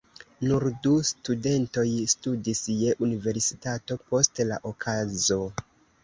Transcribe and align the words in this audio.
Nur 0.49 0.63
du 0.85 0.91
studentoj 1.09 1.83
studis 2.13 2.61
je 2.75 2.95
universitato 3.07 3.99
post 4.13 4.41
la 4.53 4.57
okazo. 4.71 5.39